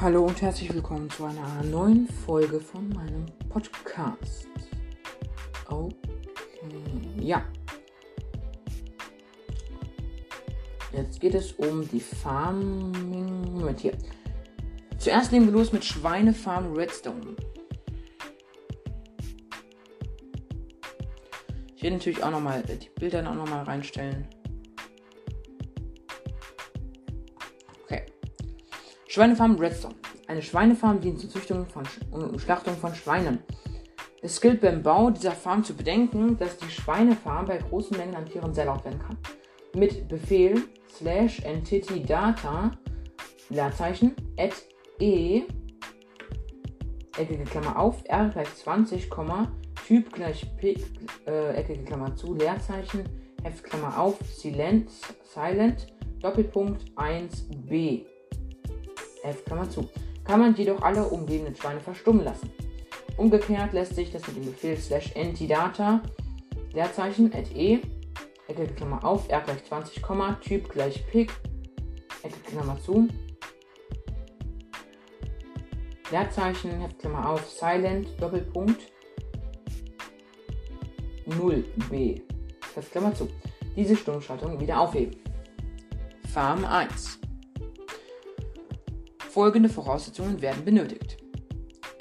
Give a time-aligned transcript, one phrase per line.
[0.00, 4.46] Hallo und herzlich willkommen zu einer neuen Folge von meinem Podcast.
[5.68, 5.96] Okay,
[7.18, 7.44] ja.
[10.92, 13.52] Jetzt geht es um die Farming.
[13.52, 13.98] Moment hier.
[14.98, 17.34] Zuerst legen wir los mit Schweinefarm Redstone.
[21.74, 24.28] Ich werde natürlich auch nochmal die Bilder auch nochmal reinstellen.
[29.18, 29.96] Schweinefarm Redstone.
[30.28, 33.40] Eine Schweinefarm dient zur Züchtung von Sch und Schlachtung von Schweinen.
[34.22, 38.26] Es gilt beim Bau dieser Farm zu bedenken, dass die Schweinefarm bei großen Mengen an
[38.26, 39.18] Tieren sehr laut werden kann.
[39.74, 40.62] Mit Befehl
[40.96, 42.70] slash entity data
[43.48, 44.52] Leerzeichen at
[45.00, 45.42] e
[47.18, 49.10] eckige Klammer auf r gleich 20,
[49.88, 50.76] Typ gleich p
[51.26, 53.02] äh, eckige Klammer zu Leerzeichen
[53.42, 54.92] f Klammer auf silent
[55.24, 55.88] silent
[56.20, 58.04] Doppelpunkt 1b
[59.22, 59.88] f Klammer zu.
[60.24, 62.50] Kann man jedoch alle umgebenden Schweine verstummen lassen.
[63.16, 66.02] Umgekehrt lässt sich das mit dem Befehl slash entidata
[66.72, 67.80] Leerzeichen at e
[68.46, 70.02] Ecke Klammer auf r gleich 20,
[70.40, 71.32] Typ gleich pick
[72.22, 73.08] Ecke Klammer zu.
[76.10, 78.80] Leerzeichen Heftklammer auf silent Doppelpunkt
[81.26, 82.22] 0b
[82.74, 83.28] Heftklammer zu.
[83.76, 85.16] Diese Stummschaltung wieder aufheben.
[86.32, 87.18] Farm 1
[89.28, 91.18] Folgende Voraussetzungen werden benötigt.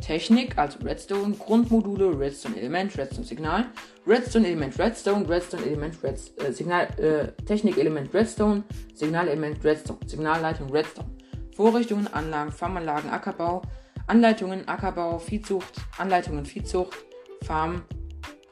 [0.01, 3.65] Technik, also Redstone, Grundmodule, Redstone Element, Redstone Signal,
[4.05, 10.69] Redstone Element Redstone, Redstone Element Redstone, äh, Signal, äh, Technik Element Redstone, Signalelement Redstone, Signalleitung
[10.71, 11.09] Redstone,
[11.55, 13.61] Vorrichtungen, Anlagen, Farmanlagen, Ackerbau,
[14.07, 16.95] Anleitungen, Ackerbau, Viehzucht, Anleitungen, Viehzucht,
[17.43, 17.83] Farm,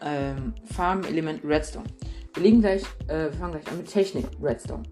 [0.01, 1.85] ähm, Farm Element Redstone.
[2.33, 4.83] Wir legen gleich, äh, wir fangen gleich an mit Technik Redstone.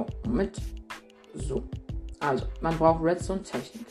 [0.00, 0.60] Oh, Moment.
[1.34, 1.62] So.
[2.20, 3.86] Also, man braucht Redstone-Technik.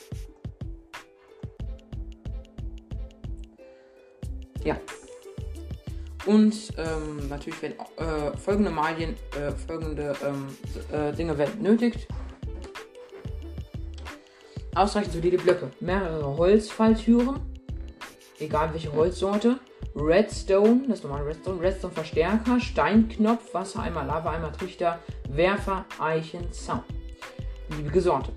[4.63, 4.77] Ja.
[6.25, 10.47] Und ähm, natürlich werden äh, folgende Malien, äh, folgende ähm,
[10.91, 12.07] äh, Dinge werden benötigt.
[14.75, 15.71] Ausreichend solide Blöcke.
[15.79, 17.39] Mehrere Holzfalltüren.
[18.39, 19.59] Egal welche Holzsorte.
[19.99, 24.99] Redstone, das ist normale Redstone, Redstone Verstärker, Steinknopf, Wassereimer, Lavaeimer, Trichter,
[25.29, 26.83] Werfer, Eichen, Zaun
[27.69, 28.31] beliebige Sorte.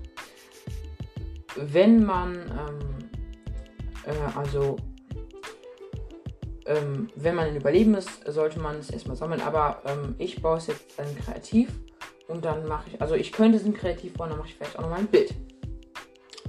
[1.55, 3.09] Wenn man, ähm,
[4.05, 4.77] äh, also,
[6.65, 10.57] ähm, wenn man in Überleben ist, sollte man es erstmal sammeln, aber ähm, ich baue
[10.57, 11.69] es jetzt dann kreativ
[12.27, 14.77] und dann mache ich, also ich könnte es in kreativ bauen, dann mache ich vielleicht
[14.77, 15.33] auch nochmal ein Bild.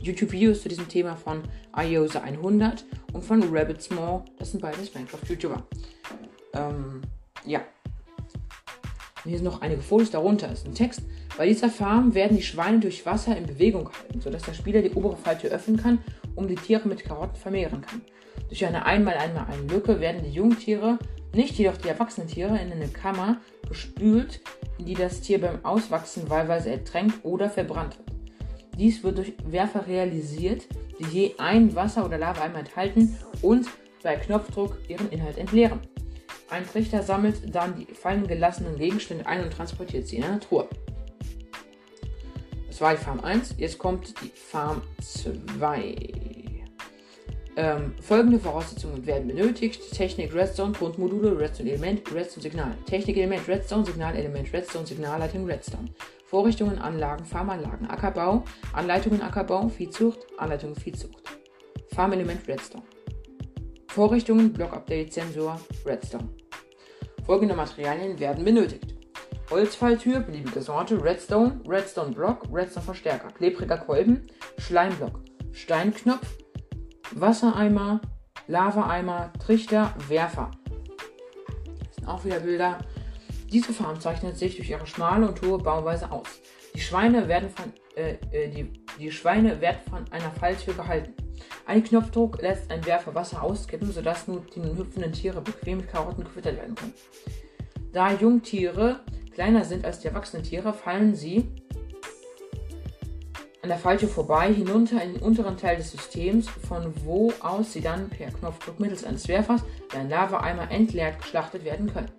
[0.04, 1.42] YouTube-Videos zu diesem Thema von
[1.72, 5.62] iOsa100 und von Rabbit Small, das sind beides Minecraft-YouTuber.
[6.54, 7.02] Ähm,
[7.44, 7.60] ja.
[9.24, 11.02] Und hier sind noch einige Fotos, darunter ist ein Text.
[11.36, 14.90] Bei dieser Farm werden die Schweine durch Wasser in Bewegung gehalten, sodass der Spieler die
[14.90, 15.98] obere Falltür öffnen kann,
[16.36, 18.02] um die Tiere mit Karotten vermehren kann.
[18.48, 20.98] Durch eine einmal einmal eine Lücke werden die Jungtiere,
[21.34, 23.38] nicht jedoch die erwachsenen Tiere, in eine Kammer
[23.68, 24.40] gespült,
[24.78, 28.13] in die das Tier beim Auswachsen wahlweise ertränkt oder verbrannt wird.
[28.76, 30.66] Dies wird durch Werfer realisiert,
[30.98, 33.66] die je ein Wasser- oder Lava-Eimer enthalten und
[34.02, 35.80] bei Knopfdruck ihren Inhalt entleeren.
[36.50, 40.68] Ein Trichter sammelt dann die fallen gelassenen Gegenstände ein und transportiert sie in eine Truhe.
[42.68, 43.54] Das war die Farm 1.
[43.56, 45.94] Jetzt kommt die Farm 2.
[47.56, 52.76] Ähm, folgende Voraussetzungen werden benötigt: Technik Redstone, Grundmodule, Redstone Element, Redstone Signal.
[52.84, 55.88] Technik Element Redstone, Signal Element Redstone, Signalleitung Redstone.
[56.34, 61.22] Vorrichtungen, Anlagen, Farmanlagen, Ackerbau, Anleitungen Ackerbau, Viehzucht, Anleitungen Viehzucht.
[61.94, 62.82] Farmelement Redstone.
[63.86, 66.28] Vorrichtungen, Block Update Sensor, Redstone.
[67.24, 68.96] Folgende Materialien werden benötigt.
[69.48, 74.26] Holzfalltür, beliebige Sorte, Redstone, Redstone Block, Redstone Verstärker, klebriger Kolben,
[74.58, 75.20] Schleimblock,
[75.52, 76.26] Steinknopf,
[77.12, 78.00] Wassereimer,
[78.48, 80.50] Lavaeimer, Trichter, Werfer.
[81.78, 82.78] Das sind auch wieder Bilder.
[83.54, 86.26] Diese Farm zeichnet sich durch ihre schmale und hohe Bauweise aus.
[86.74, 88.68] Die Schweine werden von, äh, äh, die,
[88.98, 91.14] die Schweine werden von einer Falltür gehalten.
[91.64, 96.24] Ein Knopfdruck lässt ein Werfer Wasser auskippen, sodass nur die hüpfenden Tiere bequem mit Karotten
[96.24, 96.94] gefüttert werden können.
[97.92, 98.98] Da Jungtiere
[99.32, 101.48] kleiner sind als die erwachsenen Tiere, fallen sie
[103.62, 107.82] an der Falte vorbei hinunter in den unteren Teil des Systems, von wo aus sie
[107.82, 109.62] dann per Knopfdruck mittels eines Werfers,
[109.92, 112.10] der ein Lava-Eimer entleert, geschlachtet werden können.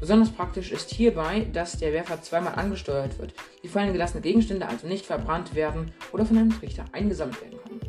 [0.00, 3.34] Besonders praktisch ist hierbei, dass der Werfer zweimal angesteuert wird.
[3.62, 7.80] Die fallen gelassene Gegenstände also nicht verbrannt werden oder von einem Trichter eingesammelt werden können.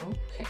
[0.00, 0.46] Okay.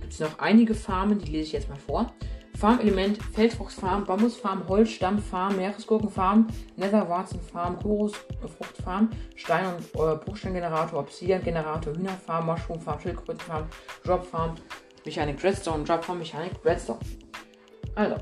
[0.00, 2.12] Gibt es noch einige Farmen, die lese ich jetzt mal vor.
[2.58, 13.68] Farmelement, Feldfruchtfarm, Bambusfarm, Holzstammfarm, Meeresgurkenfarm, Netherwarzenfarm, Chorusfruchtfarm, Stein- und äh, Bruchsteingenerator, Obsidian-Generator, Hühnerfarm, Mushroomfarm, Schildkrötenfarm,
[14.02, 14.56] Dropfarm,
[15.04, 17.00] Mechanik Redstone, Dropfarm, Mechanik Redstone.
[17.94, 18.16] Also,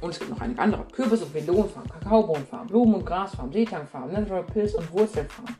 [0.00, 0.84] und es gibt noch einige andere.
[0.92, 5.56] Kürbis- und Melonenfarm, Kakaobohnenfarm, Blumen- und Grasfarm, Seetangfarm, Natural Pilz- und Wurzelfarm,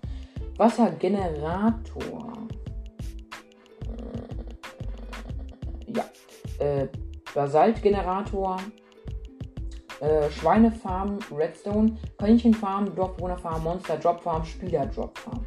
[0.56, 2.32] Wassergenerator.
[5.86, 6.04] Äh, ja,
[6.58, 6.88] äh,
[7.34, 8.58] Basaltgenerator,
[10.00, 15.44] äh, Schweinefarm, Redstone, Kaninchenfarm, Dorfbewohnerfarm, Monster Dropfarm, Spieler Dropfarm.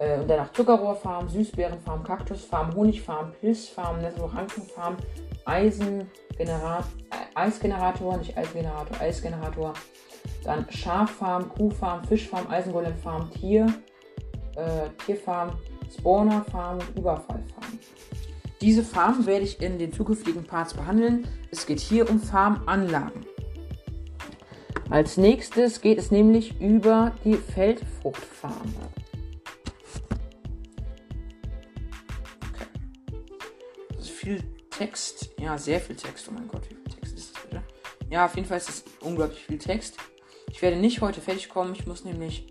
[0.00, 4.96] Äh, und danach Zuckerrohrfarm, Süßbeerenfarm, Kaktusfarm, Honigfarm, Pilzfarm, Nesselrankenfarm,
[5.44, 9.74] Eisengenerator, äh, Eisgenerator, nicht Eisgenerator, Eisgenerator.
[10.42, 13.66] Dann Schaffarm, Kuhfarm, Fischfarm, Eisengolemfarm, Tier,
[14.56, 15.52] äh, Tierfarm,
[15.96, 17.78] Spawnerfarm und Überfallfarm.
[18.62, 21.26] Diese Farm werde ich in den zukünftigen Parts behandeln.
[21.50, 23.26] Es geht hier um Farmanlagen.
[24.88, 28.74] Als nächstes geht es nämlich über die Feldfruchtfarm.
[34.20, 35.30] Viel Text.
[35.38, 36.28] Ja, sehr viel Text.
[36.28, 37.62] Oh mein Gott, wie viel Text ist das bitte?
[38.10, 39.96] Ja, auf jeden Fall ist es unglaublich viel Text.
[40.50, 41.74] Ich werde nicht heute fertig kommen.
[41.74, 42.46] Ich muss nämlich,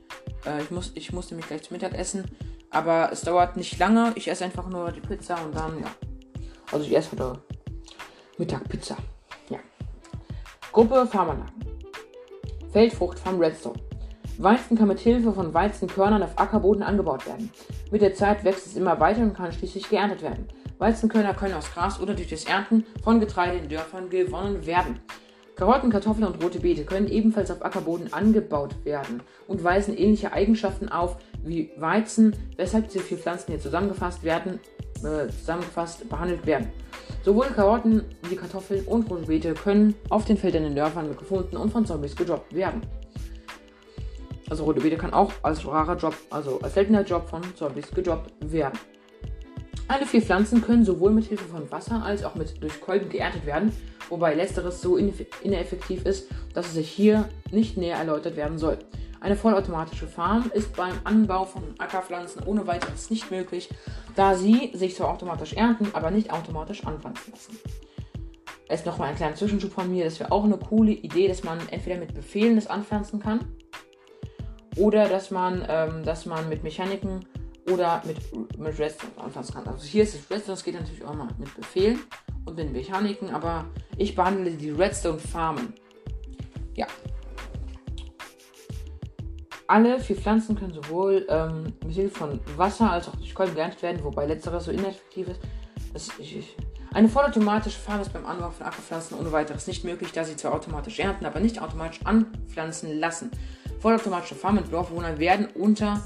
[0.45, 2.25] äh, ich muss, ich muss nämlich gleich zu Mittag essen.
[2.71, 4.13] Aber es dauert nicht lange.
[4.15, 5.91] Ich esse einfach nur die Pizza und dann, ja.
[6.71, 7.41] Also ich esse heute
[8.37, 8.97] Mittag Pizza.
[9.49, 9.59] Ja.
[10.71, 11.53] Gruppe Farmanlagen.
[12.71, 13.79] Feldfruchtfarm Redstone.
[14.37, 17.51] Weizen kann mit Hilfe von Weizenkörnern auf Ackerboden angebaut werden.
[17.91, 20.47] Mit der Zeit wächst es immer weiter und kann schließlich geerntet werden.
[20.79, 24.99] Weizenkörner können aus Gras oder durch das Ernten von Getreide in Dörfern gewonnen werden.
[25.55, 30.87] Karotten, Kartoffeln und rote Beete können ebenfalls auf Ackerboden angebaut werden und weisen ähnliche Eigenschaften
[30.87, 34.61] auf wie Weizen, weshalb diese vier Pflanzen hier zusammengefasst werden,
[34.99, 36.69] äh, zusammengefasst behandelt werden.
[37.25, 41.71] Sowohl Karotten wie Kartoffeln und rote Beete können auf den Feldern in Dörfern gefunden und
[41.71, 42.81] von Zombies gedroppt werden.
[44.49, 48.31] Also rote Beete kann auch als rarer Job, also als seltener Job von Zombies gedroppt
[48.39, 48.79] werden.
[49.89, 53.47] Alle vier Pflanzen können sowohl mit Hilfe von Wasser als auch mit durch Kolben geerntet
[53.47, 53.75] werden,
[54.07, 58.77] wobei letzteres so ineffektiv ist, dass es sich hier nicht näher erläutert werden soll.
[59.19, 63.67] Eine vollautomatische Farm ist beim Anbau von Ackerpflanzen ohne weiteres nicht möglich,
[64.15, 67.57] da sie sich zwar automatisch ernten, aber nicht automatisch anpflanzen lassen.
[68.67, 71.57] Es nochmal ein kleiner Zwischenschub von mir, das wäre auch eine coole Idee, dass man
[71.71, 73.39] entweder mit Befehlen das anpflanzen kann
[74.77, 77.25] oder dass man, ähm, dass man mit Mechaniken
[77.69, 78.17] oder mit,
[78.57, 79.67] mit Redstone anfassen kann.
[79.67, 81.99] Also hier ist es Redstone, das geht natürlich auch mal mit Befehlen
[82.45, 83.65] und mit Mechaniken, aber
[83.97, 85.73] ich behandle die Redstone-Farmen.
[86.75, 86.87] Ja.
[89.67, 93.83] Alle vier Pflanzen können sowohl ähm, mit Hilfe von Wasser als auch durch Kolben geerntet
[93.83, 95.39] werden, wobei letzteres so ineffektiv ist.
[95.93, 96.57] dass ich, ich,
[96.91, 100.53] eine vollautomatische Farm ist beim Anbau von Ackerpflanzen ohne weiteres nicht möglich, da sie zwar
[100.53, 103.29] automatisch ernten, aber nicht automatisch anpflanzen lassen.
[103.79, 106.03] Vollautomatische Farmen mit Dorfbewohnern werden unter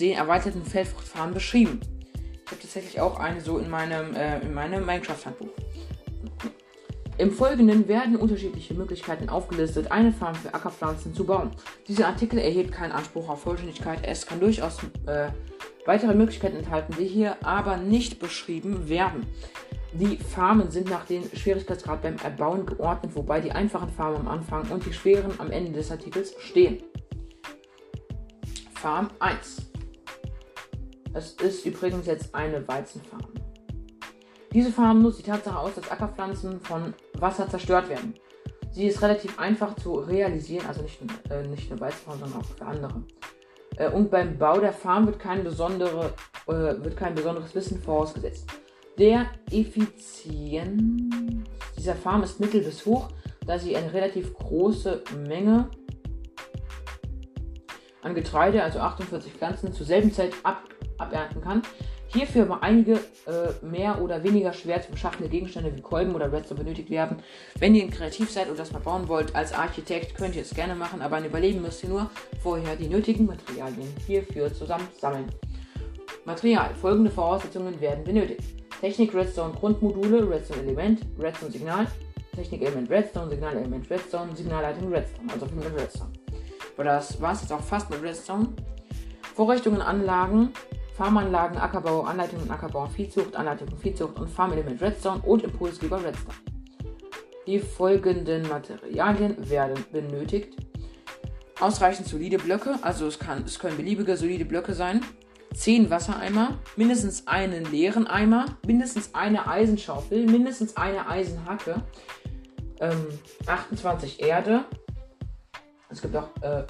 [0.00, 1.80] den erweiterten Feldfruchtfarmen beschrieben.
[2.44, 5.48] Ich habe tatsächlich auch eine so in meinem, äh, in meinem Minecraft-Handbuch.
[7.18, 11.50] Im Folgenden werden unterschiedliche Möglichkeiten aufgelistet, eine Farm für Ackerpflanzen zu bauen.
[11.86, 14.00] Dieser Artikel erhebt keinen Anspruch auf Vollständigkeit.
[14.02, 15.28] Es kann durchaus äh,
[15.84, 19.26] weitere Möglichkeiten enthalten, die hier aber nicht beschrieben werden.
[19.92, 24.70] Die Farmen sind nach dem Schwierigkeitsgrad beim Erbauen geordnet, wobei die einfachen Farmen am Anfang
[24.70, 26.82] und die schweren am Ende des Artikels stehen.
[28.74, 29.71] Farm 1.
[31.14, 33.28] Es ist übrigens jetzt eine Weizenfarm.
[34.52, 38.14] Diese Farm nutzt die Tatsache aus, dass Ackerpflanzen von Wasser zerstört werden.
[38.70, 40.98] Sie ist relativ einfach zu realisieren, also nicht,
[41.30, 43.02] äh, nicht nur Weizenfarm, sondern auch für andere.
[43.76, 46.12] Äh, und beim Bau der Farm wird kein, besondere,
[46.46, 48.46] äh, wird kein besonderes Wissen vorausgesetzt.
[48.98, 51.12] Der Effizienz
[51.76, 53.08] dieser Farm ist mittel bis hoch,
[53.46, 55.68] da sie eine relativ große Menge
[58.02, 60.62] an Getreide, also 48 Pflanzen, zur selben Zeit ab,
[61.02, 61.62] abernten kann.
[62.06, 66.62] Hierfür aber einige äh, mehr oder weniger schwer zu beschaffende Gegenstände wie Kolben oder Redstone
[66.62, 67.22] benötigt werden.
[67.58, 70.74] Wenn ihr kreativ seid und das mal bauen wollt als Architekt, könnt ihr es gerne
[70.74, 72.10] machen, aber ein Überleben müsst ihr nur
[72.42, 75.26] vorher die nötigen Materialien hierfür zusammen sammeln.
[76.26, 76.74] Material.
[76.74, 78.42] Folgende Voraussetzungen werden benötigt.
[78.80, 81.86] Technik Redstone Grundmodule, Redstone Element, Redstone Signal,
[82.34, 86.12] Technik Element Redstone, Signal Element Redstone, Signalleitung Redstone, also viel mit Redstone.
[86.74, 88.48] Aber das war es jetzt auch fast mit Redstone.
[89.34, 90.52] Vorrichtungen, Anlagen,
[91.02, 96.36] Farmanlagen, Ackerbau, Anleitungen Ackerbau, Viehzucht, Anleitungen Viehzucht und Farmelement Redstone und Impulsgeber Redstone.
[97.44, 100.54] Die folgenden Materialien werden benötigt.
[101.58, 105.00] Ausreichend solide Blöcke, also es, kann, es können beliebige solide Blöcke sein.
[105.54, 111.82] 10 Wassereimer, mindestens einen leeren Eimer, mindestens eine Eisenschaufel, mindestens eine Eisenhacke,
[112.78, 113.08] ähm,
[113.46, 114.66] 28 Erde.
[115.88, 116.62] Es gibt auch äh,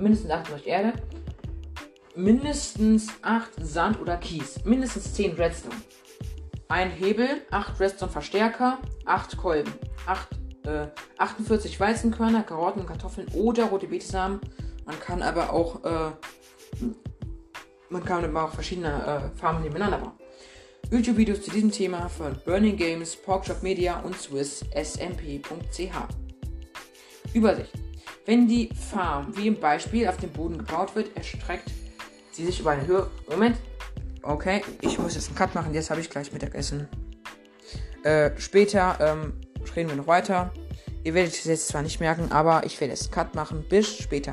[0.00, 0.94] mindestens 28 Erde,
[2.20, 5.74] mindestens 8 Sand oder Kies, mindestens 10 Redstone.
[6.68, 9.72] Ein Hebel, 8 Redstone-Verstärker, 8 Kolben,
[10.06, 10.28] 8,
[10.66, 10.86] äh,
[11.18, 14.40] 48 Weizenkörner, Karotten, Kartoffeln oder rote Betesamen.
[14.86, 16.12] Man kann aber auch, äh,
[17.88, 20.12] man kann aber auch verschiedene äh, Farben nebeneinander bauen.
[20.90, 25.44] YouTube-Videos zu diesem Thema von Burning Games, Porkchop Media und SwissSMP.ch.
[27.32, 27.72] Übersicht.
[28.26, 31.70] Wenn die Farm wie im Beispiel auf dem Boden gebaut wird, erstreckt
[32.40, 33.06] sie sich über eine Höhe.
[33.28, 33.56] Moment.
[34.22, 35.72] Okay, ich muss jetzt einen Cut machen.
[35.72, 36.88] Jetzt habe ich gleich Mittagessen.
[38.02, 39.34] Äh, später ähm,
[39.76, 40.52] reden wir noch weiter.
[41.04, 43.64] Ihr werdet es jetzt zwar nicht merken, aber ich werde jetzt einen Cut machen.
[43.68, 44.32] Bis später.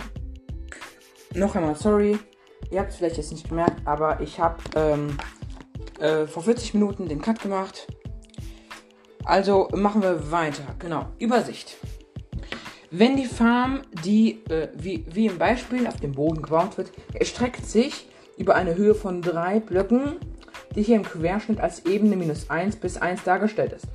[1.33, 2.17] Noch einmal sorry.
[2.71, 5.17] Ihr habt es vielleicht jetzt nicht gemerkt, aber ich habe ähm,
[5.99, 7.87] äh, vor 40 Minuten den Cut gemacht.
[9.23, 10.63] Also machen wir weiter.
[10.79, 11.07] Genau.
[11.19, 11.77] Übersicht.
[12.89, 17.65] Wenn die Farm, die äh, wie, wie im Beispiel auf dem Boden gebaut wird, erstreckt
[17.65, 20.13] sich über eine Höhe von drei Blöcken,
[20.73, 23.87] die hier im Querschnitt als Ebene minus 1 bis 1 dargestellt ist.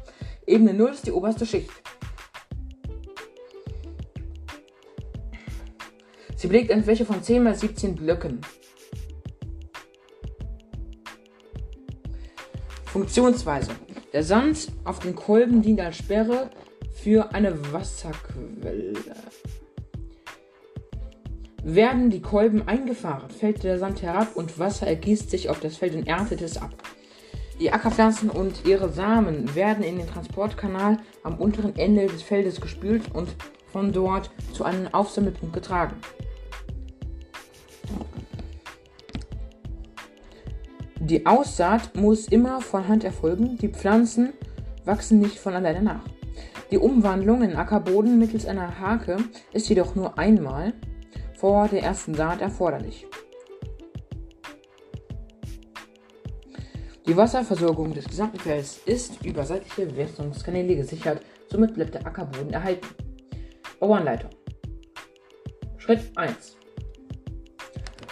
[0.46, 1.70] Ebene 0 ist die oberste Schicht.
[6.36, 8.40] Sie belegt eine Fläche von 10 mal 17 Blöcken.
[12.84, 13.70] Funktionsweise.
[14.12, 16.50] Der Sand auf den Kolben dient als Sperre
[17.02, 18.94] für eine Wasserquelle.
[21.64, 25.94] Werden die Kolben eingefahren, fällt der Sand herab und Wasser ergießt sich auf das Feld
[25.94, 26.70] und erntet es ab.
[27.60, 33.12] Die Ackerpflanzen und ihre Samen werden in den Transportkanal am unteren Ende des Feldes gespült
[33.14, 33.34] und
[33.72, 35.96] von dort zu einem Aufsammelpunkt getragen.
[41.00, 44.32] Die Aussaat muss immer von Hand erfolgen, die Pflanzen
[44.84, 46.04] wachsen nicht von alleine nach.
[46.70, 49.16] Die Umwandlung in Ackerboden mittels einer Hake
[49.52, 50.72] ist jedoch nur einmal
[51.34, 53.06] vor der ersten Saat erforderlich.
[57.06, 62.86] Die Wasserversorgung des gesamten Felds ist über seitliche Bewässerungskanäle gesichert, somit bleibt der Ackerboden erhalten.
[63.80, 64.30] Bauanleitung
[65.78, 66.56] Schritt 1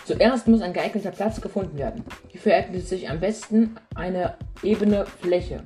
[0.04, 2.04] Zuerst muss ein geeigneter Platz gefunden werden.
[2.26, 5.62] Hierfür eignet sich am besten eine ebene Fläche.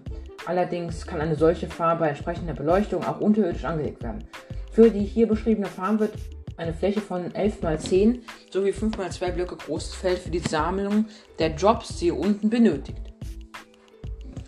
[0.47, 4.25] Allerdings kann eine solche Farm bei entsprechender Beleuchtung auch unterirdisch angelegt werden.
[4.71, 6.13] Für die hier beschriebene Farm wird
[6.57, 10.41] eine Fläche von 11 x 10 sowie 5 x 2 Blöcke großes Feld für die
[10.41, 11.07] Sammlung
[11.39, 13.01] der Jobs hier unten benötigt.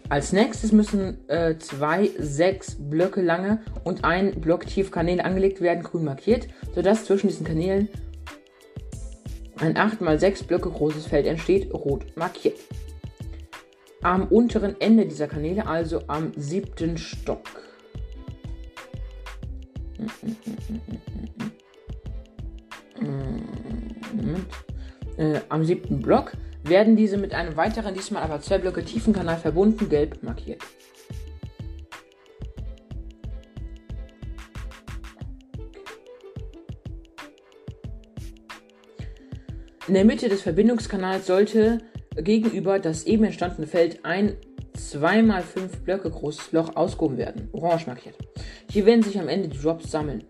[0.09, 5.83] Als nächstes müssen äh, zwei 6 Blöcke lange und ein Block tief Kanäle angelegt werden,
[5.83, 7.89] grün markiert, sodass zwischen diesen Kanälen
[9.59, 12.59] ein 8 x 6 Blöcke großes Feld entsteht, rot markiert.
[14.07, 17.41] Am unteren Ende dieser Kanäle, also am siebten Stock.
[25.17, 29.39] Äh, am siebten Block werden diese mit einem weiteren, diesmal aber zwei Blöcke tiefen Kanal
[29.39, 30.63] verbunden, gelb markiert.
[39.89, 41.81] In der Mitte des Verbindungskanals sollte
[42.17, 44.37] gegenüber das eben entstandene Feld ein
[44.77, 48.17] 2x5 Blöcke großes Loch ausgehoben werden, orange markiert.
[48.71, 50.25] Hier werden sich am Ende die Drops sammeln.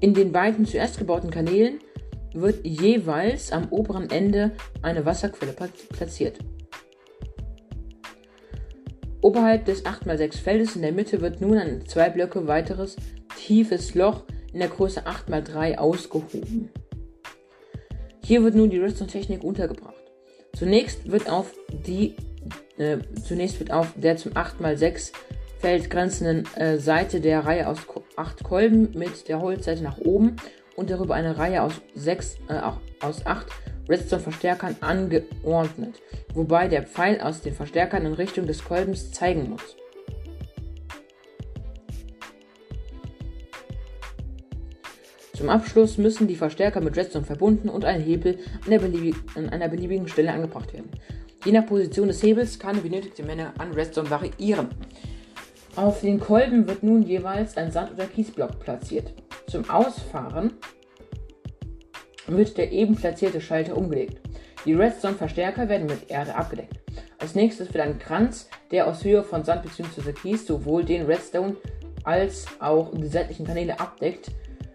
[0.00, 1.78] In den beiden zuerst gebauten Kanälen
[2.32, 6.38] wird jeweils am oberen Ende eine Wasserquelle platziert.
[9.20, 12.96] Oberhalb des 8x6 Feldes in der Mitte wird nun ein zwei Blöcke weiteres
[13.36, 16.70] tiefes Loch in der Größe 8x3 ausgehoben.
[18.24, 19.94] Hier wird nun die Redstone-Technik untergebracht.
[20.54, 21.52] Zunächst wird auf
[21.86, 22.16] die
[22.78, 25.12] äh, zunächst wird auf der zum 8x6
[25.58, 27.80] Feld grenzenden äh, Seite der Reihe aus
[28.16, 30.36] 8 Kolben mit der Holzseite nach oben
[30.74, 32.60] und darüber eine Reihe aus, 6, äh,
[33.04, 33.46] aus 8
[33.88, 36.00] Redstone-Verstärkern angeordnet,
[36.32, 39.76] wobei der Pfeil aus den Verstärkern in Richtung des Kolbens zeigen muss.
[45.40, 49.68] Zum Abschluss müssen die Verstärker mit Redstone verbunden und ein Hebel an, beliebig, an einer
[49.68, 50.90] beliebigen Stelle angebracht werden.
[51.46, 54.68] Je nach Position des Hebels kann die benötigte Menge an Redstone variieren.
[55.76, 59.14] Auf den Kolben wird nun jeweils ein Sand- oder Kiesblock platziert.
[59.46, 60.52] Zum Ausfahren
[62.26, 64.20] wird der eben platzierte Schalter umgelegt.
[64.66, 66.80] Die Redstone-Verstärker werden mit Erde abgedeckt.
[67.18, 70.12] Als nächstes wird ein Kranz, der aus Höhe von Sand bzw.
[70.12, 71.56] Kies sowohl den Redstone
[72.04, 74.32] als auch die seitlichen Kanäle abdeckt,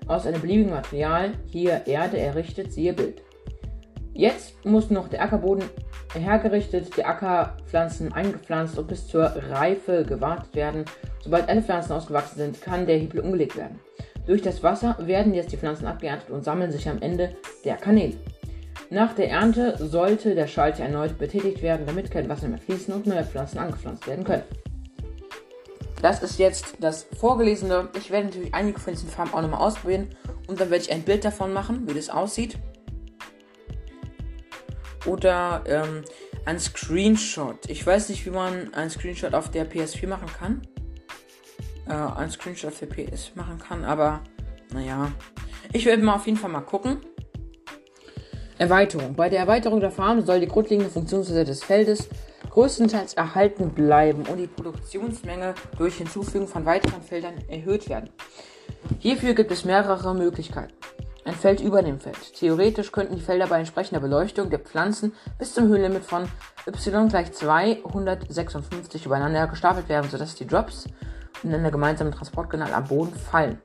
[0.07, 3.21] aus einem beliebigen Material, hier Erde errichtet, siehe Bild.
[4.13, 5.65] Jetzt muss noch der Ackerboden
[6.13, 10.85] hergerichtet, die Ackerpflanzen eingepflanzt und bis zur Reife gewartet werden.
[11.21, 13.79] Sobald alle Pflanzen ausgewachsen sind, kann der Hebel umgelegt werden.
[14.25, 17.35] Durch das Wasser werden jetzt die Pflanzen abgeerntet und sammeln sich am Ende
[17.65, 18.15] der Kanäle.
[18.89, 23.07] Nach der Ernte sollte der Schalter erneut betätigt werden, damit kein Wasser mehr fließen und
[23.07, 24.43] neue Pflanzen angepflanzt werden können.
[26.05, 27.89] Das ist jetzt das Vorgelesene.
[27.97, 31.01] Ich werde natürlich einige von diesen Farben auch nochmal ausprobieren und dann werde ich ein
[31.01, 32.59] Bild davon machen, wie das aussieht.
[35.07, 36.03] Oder ähm,
[36.45, 37.67] ein Screenshot.
[37.71, 40.61] Ich weiß nicht, wie man einen Screenshot auf der PS4 machen kann.
[41.87, 44.21] Äh, ein Screenshot für PS machen kann, aber
[44.71, 45.11] naja.
[45.73, 46.97] Ich werde mal auf jeden Fall mal gucken.
[48.59, 49.15] Erweiterung.
[49.15, 52.09] Bei der Erweiterung der Farm soll die grundlegende Funktionsweise des Feldes
[52.55, 58.09] größtenteils erhalten bleiben und die Produktionsmenge durch Hinzufügen von weiteren Feldern erhöht werden.
[58.99, 60.73] Hierfür gibt es mehrere Möglichkeiten.
[61.25, 62.33] Ein Feld über dem Feld.
[62.33, 66.29] Theoretisch könnten die Felder bei entsprechender Beleuchtung der Pflanzen bis zum Höhenlimit von
[66.65, 70.85] y gleich 256 übereinander gestapelt werden, sodass die Drops
[71.43, 73.59] in einer gemeinsamen Transportkanal am Boden fallen.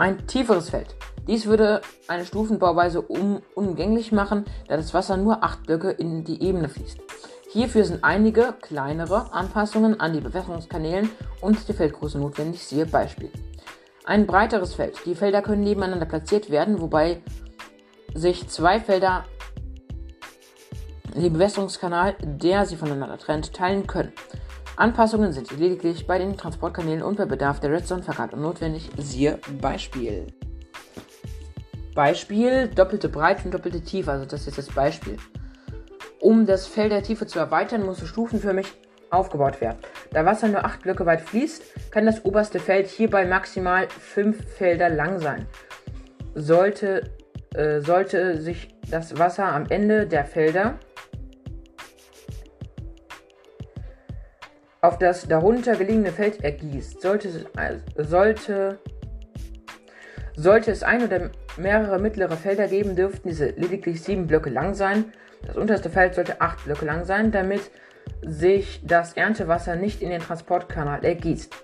[0.00, 0.96] ein tieferes Feld.
[1.30, 6.42] Dies würde eine Stufenbauweise um unumgänglich machen, da das Wasser nur acht Blöcke in die
[6.42, 6.98] Ebene fließt.
[7.52, 11.08] Hierfür sind einige kleinere Anpassungen an die Bewässerungskanälen
[11.40, 13.30] und die Feldgröße notwendig, siehe Beispiel.
[14.04, 14.98] Ein breiteres Feld.
[15.06, 17.22] Die Felder können nebeneinander platziert werden, wobei
[18.12, 19.24] sich zwei Felder
[21.14, 24.12] den Bewässerungskanal, der sie voneinander trennt, teilen können.
[24.74, 28.90] Anpassungen sind lediglich bei den Transportkanälen und bei Bedarf der Redstone-Verkabelung notwendig.
[28.96, 30.26] Siehe Beispiel.
[31.94, 35.16] Beispiel doppelte Breite und doppelte Tiefe, also das ist das Beispiel.
[36.20, 38.66] Um das Feld der Tiefe zu erweitern, muss stufenförmig
[39.10, 39.78] aufgebaut werden.
[40.12, 44.88] Da Wasser nur 8 Blöcke weit fließt, kann das oberste Feld hierbei maximal 5 Felder
[44.88, 45.46] lang sein.
[46.34, 47.10] Sollte,
[47.54, 50.78] äh, sollte sich das Wasser am Ende der Felder
[54.82, 57.46] auf das darunter gelegene Feld ergießt, sollte,
[57.96, 58.78] sollte,
[60.36, 65.06] sollte es ein oder mehrere mittlere Felder geben, dürften diese lediglich sieben Blöcke lang sein.
[65.46, 67.70] Das unterste Feld sollte acht Blöcke lang sein, damit
[68.22, 71.54] sich das Erntewasser nicht in den Transportkanal ergießt.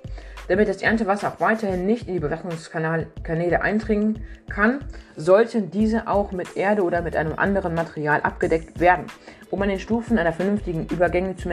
[0.48, 4.84] Damit das Erntewasser auch weiterhin nicht in die Bewässerungskanäle eindringen kann,
[5.16, 9.06] sollten diese auch mit Erde oder mit einem anderen Material abgedeckt werden.
[9.50, 11.48] Um an den Stufen einer vernünftigen Übergänge zu,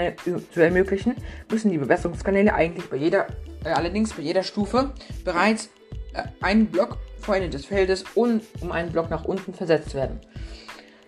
[0.52, 1.15] zu ermöglichen,
[1.52, 3.28] müssen die Bewässerungskanäle eigentlich bei jeder,
[3.65, 4.91] äh, allerdings bei jeder Stufe
[5.26, 5.69] bereits
[6.13, 10.19] äh, einen Block vor Ende des Feldes und um einen Block nach unten versetzt werden.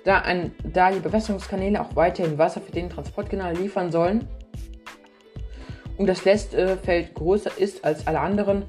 [0.04, 4.28] Da, ein, da die Bewässerungskanäle auch weiterhin Wasser für den Transportkanal liefern sollen,
[5.98, 8.66] und das letzte Feld größer ist als alle anderen,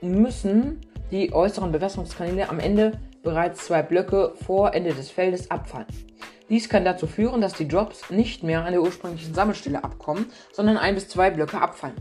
[0.00, 0.80] müssen
[1.10, 5.86] die äußeren Bewässerungskanäle am Ende bereits zwei Blöcke vor Ende des Feldes abfallen.
[6.48, 10.78] Dies kann dazu führen, dass die Drops nicht mehr an der ursprünglichen Sammelstelle abkommen, sondern
[10.78, 11.96] ein bis zwei Blöcke abfallen.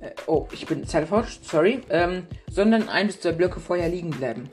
[0.00, 1.80] Äh, oh, ich bin falsch, sorry.
[1.90, 4.50] Ähm, sondern ein bis zwei Blöcke vorher liegen bleiben.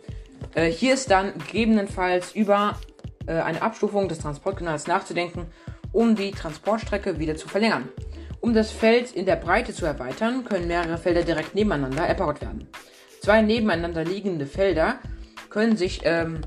[0.55, 2.77] Äh, hier ist dann gegebenenfalls über
[3.25, 5.47] äh, eine Abstufung des Transportkanals nachzudenken,
[5.91, 7.89] um die Transportstrecke wieder zu verlängern.
[8.41, 12.67] Um das Feld in der Breite zu erweitern, können mehrere Felder direkt nebeneinander erbaut werden.
[13.21, 14.99] Zwei nebeneinander liegende Felder
[15.49, 16.41] können sich ähm,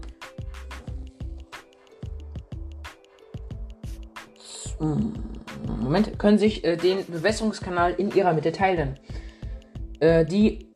[5.87, 8.99] Moment, können sich äh, den Bewässerungskanal in ihrer Mitte teilen.
[10.01, 10.68] Äh, die.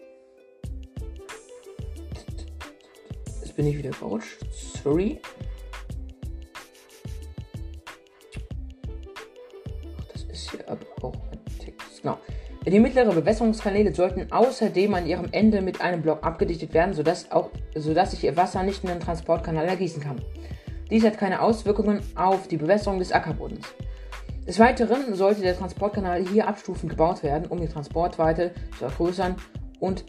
[3.43, 4.39] Jetzt bin ich wieder gerutscht.
[4.83, 5.21] Sorry.
[12.03, 12.19] Genau.
[12.67, 17.51] Die mittleren Bewässerungskanäle sollten außerdem an ihrem Ende mit einem Block abgedichtet werden, sodass, auch,
[17.75, 20.21] sodass sich ihr Wasser nicht in den Transportkanal ergießen kann.
[20.91, 23.67] Dies hat keine Auswirkungen auf die Bewässerung des Ackerbodens.
[24.51, 29.37] Des Weiteren sollte der Transportkanal hier abstufend gebaut werden, um die Transportweite zu vergrößern
[29.79, 30.05] und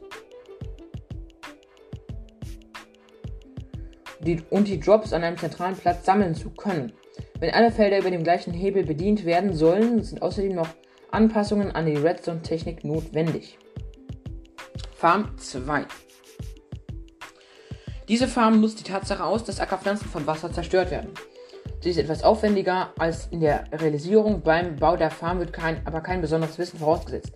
[4.22, 6.92] die, und die Drops an einem zentralen Platz sammeln zu können.
[7.40, 10.70] Wenn alle Felder über dem gleichen Hebel bedient werden sollen, sind außerdem noch
[11.12, 13.60] Anpassungen an die Redstone-Technik notwendig.
[14.96, 15.86] Farm 2.
[18.08, 21.12] Diese Farm nutzt die Tatsache aus, dass Ackerpflanzen von Wasser zerstört werden.
[21.82, 24.42] Sie ist etwas aufwendiger als in der Realisierung.
[24.42, 27.34] Beim Bau der Farm wird kein, aber kein besonderes Wissen vorausgesetzt.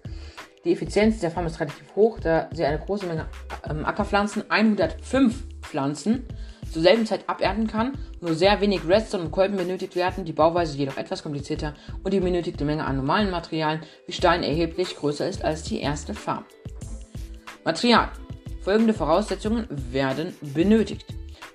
[0.64, 3.28] Die Effizienz der Farm ist relativ hoch, da sie eine große Menge
[3.70, 6.26] ähm, Ackerpflanzen, 105 Pflanzen,
[6.72, 10.78] zur selben Zeit abernten kann, nur sehr wenig Redstone und Kolben benötigt werden, die Bauweise
[10.78, 15.44] jedoch etwas komplizierter und die benötigte Menge an normalen Materialien wie Stein erheblich größer ist
[15.44, 16.46] als die erste Farm.
[17.64, 18.10] Material.
[18.62, 21.06] Folgende Voraussetzungen werden benötigt.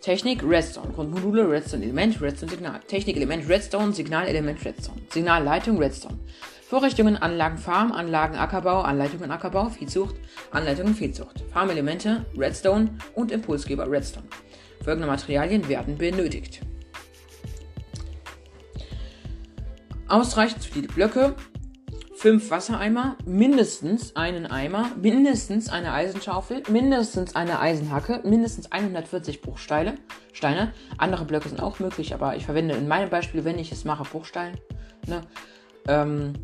[0.01, 2.81] Technik Redstone, Grundmodule Redstone Element, Redstone Signal.
[2.89, 4.99] Technik Element Redstone, Signal Element Redstone.
[5.13, 6.19] Signalleitung Redstone.
[6.67, 10.17] Vorrichtungen, Anlagen, Farm, Anlagen, Ackerbau, Anleitungen, Ackerbau, Viehzucht,
[10.53, 11.45] Anleitungen, Viehzucht.
[11.53, 14.27] Farmelemente, Redstone und Impulsgeber, Redstone.
[14.83, 16.63] Folgende Materialien werden benötigt.
[20.09, 21.35] Ausreichend viele Blöcke,
[22.21, 29.95] 5 Wassereimer, mindestens einen Eimer, mindestens eine Eisenschaufel, mindestens eine Eisenhacke, mindestens 140 Bruchsteine.
[30.35, 30.75] Steine.
[30.99, 34.05] Andere Blöcke sind auch möglich, aber ich verwende in meinem Beispiel, wenn ich es mache,
[34.05, 34.57] Bruchsteine.
[35.07, 35.23] Ne?
[35.89, 36.35] Ähm,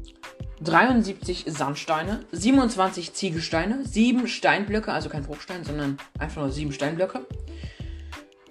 [0.62, 7.26] 73 Sandsteine, 27 Ziegelsteine, 7 Steinblöcke, also kein Bruchstein, sondern einfach nur 7 Steinblöcke.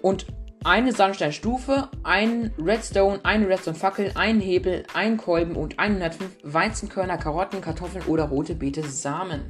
[0.00, 0.26] Und
[0.66, 8.04] eine Sandsteinstufe, ein Redstone, eine Redstone-Fackel, ein Hebel, ein Kolben und 105 Weizenkörner, Karotten, Kartoffeln
[8.06, 9.42] oder rote Beete Samen.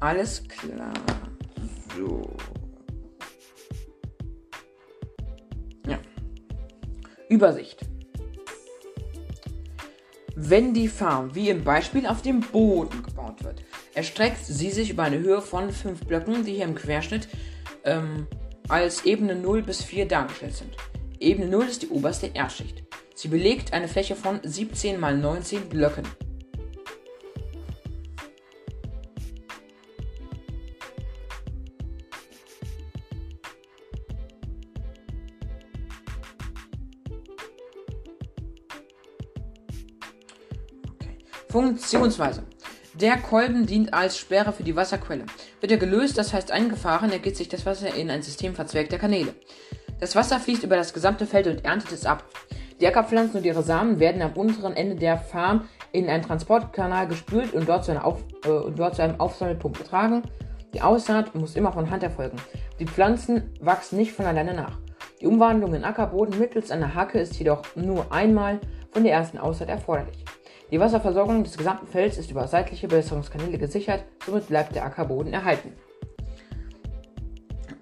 [0.00, 0.92] Alles klar.
[1.96, 2.28] So.
[5.86, 5.98] Ja.
[7.28, 7.86] Übersicht.
[10.34, 13.62] Wenn die Farm wie im Beispiel auf dem Boden gebaut wird,
[13.94, 17.28] erstreckt sie sich über eine Höhe von 5 Blöcken, die hier im Querschnitt
[17.84, 18.26] ähm,
[18.68, 20.76] als Ebene 0 bis 4 dargestellt sind.
[21.18, 22.84] Ebene 0 ist die oberste Erdschicht.
[23.14, 26.04] Sie belegt eine Fläche von 17 mal 19 Blöcken.
[41.48, 42.44] Funktionsweise.
[43.00, 45.24] Der Kolben dient als Sperre für die Wasserquelle.
[45.60, 49.36] Wird er gelöst, das heißt eingefahren, ergibt sich das Wasser in ein System verzweigter Kanäle.
[50.00, 52.24] Das Wasser fließt über das gesamte Feld und erntet es ab.
[52.80, 57.52] Die Ackerpflanzen und ihre Samen werden am unteren Ende der Farm in einen Transportkanal gespült
[57.52, 60.22] und dort zu, Auf, äh, und dort zu einem Aufsammelpunkt getragen.
[60.74, 62.38] Die Aussaat muss immer von Hand erfolgen.
[62.80, 64.76] Die Pflanzen wachsen nicht von alleine nach.
[65.20, 68.58] Die Umwandlung in Ackerboden mittels einer Hacke ist jedoch nur einmal
[68.90, 70.24] von der ersten Aussaat erforderlich.
[70.70, 75.72] Die Wasserversorgung des gesamten Felds ist über seitliche Bewässerungskanäle gesichert, somit bleibt der Ackerboden erhalten.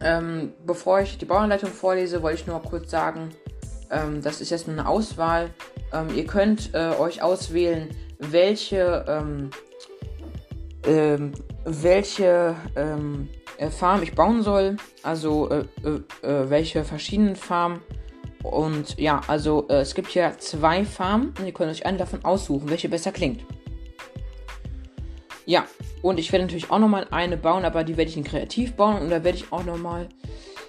[0.01, 3.31] Ähm, bevor ich die Bauanleitung vorlese, wollte ich nur kurz sagen,
[3.91, 5.51] ähm, das ist jetzt nur eine Auswahl.
[5.93, 9.51] Ähm, ihr könnt äh, euch auswählen, welche, ähm,
[10.87, 11.33] ähm,
[11.65, 17.81] welche ähm, äh, Farm ich bauen soll, also äh, äh, äh welche verschiedenen Farmen
[18.51, 22.25] und ja, also äh, es gibt hier zwei Farmen und ihr könnt euch eine davon
[22.25, 23.45] aussuchen, welche besser klingt.
[25.45, 25.65] Ja,
[26.03, 29.01] und ich werde natürlich auch nochmal eine bauen, aber die werde ich in kreativ bauen
[29.01, 30.09] und da werde ich auch nochmal.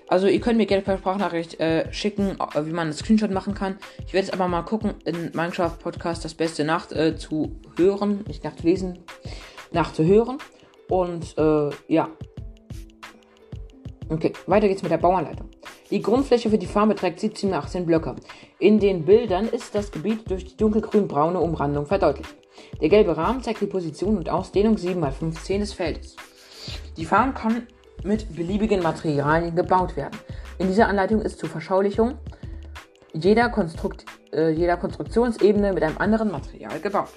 [0.08, 3.54] Also ihr könnt mir gerne per Sprachnachricht äh, schicken, äh, wie man einen Screenshot machen
[3.54, 3.78] kann.
[4.06, 9.00] Ich werde jetzt aber mal gucken, in Minecraft Podcast das Beste nachzuhören, äh, nicht nachzulesen,
[9.72, 10.38] nachzuhören.
[10.90, 12.10] Und äh, ja.
[14.10, 15.50] Okay, weiter geht's mit der Bauanleitung.
[15.90, 18.16] Die Grundfläche für die Farm beträgt 17 bis 18 Blöcke.
[18.60, 22.36] In den Bildern ist das Gebiet durch die dunkelgrün-braune Umrandung verdeutlicht.
[22.82, 26.16] Der gelbe Rahmen zeigt die Position und Ausdehnung 7 x 15 des Feldes.
[26.98, 27.68] Die Farm kann
[28.04, 30.18] mit beliebigen Materialien gebaut werden.
[30.58, 32.18] In dieser Anleitung ist zur Verschaulichung
[33.14, 37.14] jeder, Konstrukt, äh, jeder Konstruktionsebene mit einem anderen Material gebaut.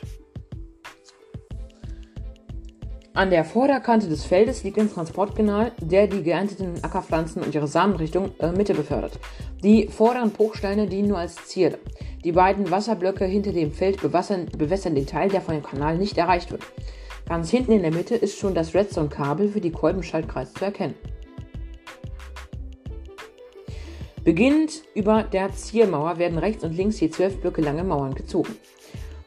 [3.12, 7.96] An der Vorderkante des Feldes liegt ein Transportkanal, der die geernteten Ackerpflanzen und ihre Samen
[7.96, 9.18] Richtung äh, Mitte befördert.
[9.64, 11.80] Die vorderen Bruchsteine dienen nur als Zierde.
[12.22, 16.18] Die beiden Wasserblöcke hinter dem Feld bewässern, bewässern den Teil, der von dem Kanal nicht
[16.18, 16.62] erreicht wird.
[17.28, 20.94] Ganz hinten in der Mitte ist schon das Redstone-Kabel für die Kolbenschaltkreis zu erkennen.
[24.22, 28.54] Beginnend über der Ziermauer werden rechts und links je zwölf Blöcke lange Mauern gezogen.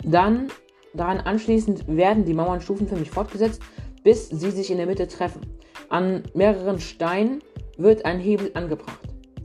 [0.03, 0.47] Dann
[0.93, 3.61] Daran anschließend werden die Mauern stufenförmig fortgesetzt,
[4.03, 5.41] bis sie sich in der Mitte treffen.
[5.89, 7.41] An mehreren Steinen
[7.77, 8.99] wird ein Hebel angebracht.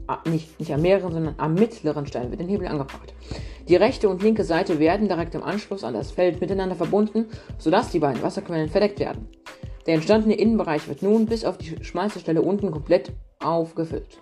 [0.07, 3.13] Ah, nicht, nicht an mehreren, sondern am mittleren Stein wird ein Hebel angebracht.
[3.67, 7.91] Die rechte und linke Seite werden direkt im Anschluss an das Feld miteinander verbunden, sodass
[7.91, 9.27] die beiden Wasserquellen verdeckt werden.
[9.85, 14.19] Der entstandene Innenbereich wird nun bis auf die schmalste Stelle unten komplett aufgefüllt.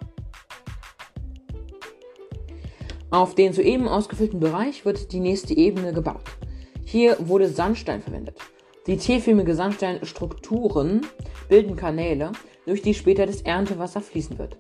[3.10, 6.24] Auf den soeben ausgefüllten Bereich wird die nächste Ebene gebaut.
[6.90, 8.38] Hier wurde Sandstein verwendet.
[8.88, 11.06] Die T-förmige Sandsteinstrukturen
[11.50, 12.32] bilden Kanäle,
[12.66, 14.58] durch die später das Erntewasser fließen wird.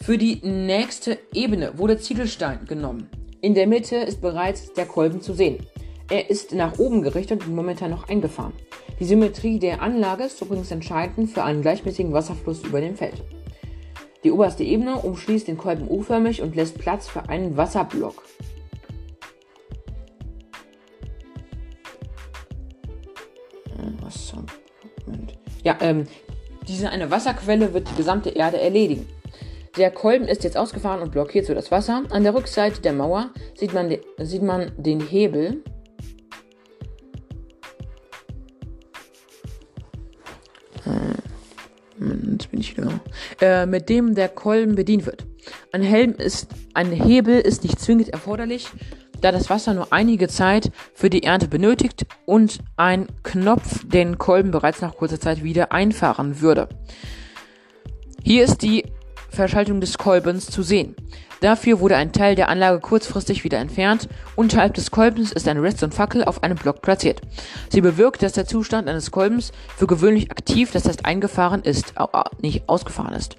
[0.00, 3.10] Für die nächste Ebene wurde Ziegelstein genommen.
[3.40, 5.66] In der Mitte ist bereits der Kolben zu sehen.
[6.08, 8.52] Er ist nach oben gerichtet und momentan noch eingefahren.
[9.00, 13.24] Die Symmetrie der Anlage ist übrigens entscheidend für einen gleichmäßigen Wasserfluss über dem Feld.
[14.22, 18.22] Die oberste Ebene umschließt den Kolben U-förmig und lässt Platz für einen Wasserblock.
[25.64, 26.06] Ja, ähm,
[26.66, 29.08] diese eine Wasserquelle wird die gesamte Erde erledigen.
[29.76, 32.02] Der Kolben ist jetzt ausgefahren und blockiert so das Wasser.
[32.10, 35.62] An der Rückseite der Mauer sieht man, de sieht man den Hebel.
[41.98, 43.00] Hm, jetzt bin ich wieder.
[43.40, 45.26] Äh, mit dem der Kolben bedient wird.
[45.72, 48.68] Ein Helm ist, ein Hebel ist nicht zwingend erforderlich,
[49.20, 54.50] da das Wasser nur einige Zeit für die Ernte benötigt und ein Knopf den Kolben
[54.50, 56.68] bereits nach kurzer Zeit wieder einfahren würde.
[58.22, 58.84] Hier ist die
[59.30, 60.96] Verschaltung des Kolbens zu sehen.
[61.40, 64.08] Dafür wurde ein Teil der Anlage kurzfristig wieder entfernt.
[64.34, 67.20] Unterhalb des Kolbens ist eine Redstone-Fackel auf einem Block platziert.
[67.68, 71.94] Sie bewirkt, dass der Zustand eines Kolbens für gewöhnlich aktiv, das heißt eingefahren ist,
[72.40, 73.36] nicht ausgefahren ist.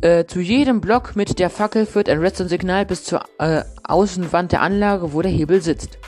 [0.00, 4.62] Äh, zu jedem Block mit der Fackel führt ein Redstone-Signal bis zur äh, Außenwand der
[4.62, 5.98] Anlage, wo der Hebel sitzt.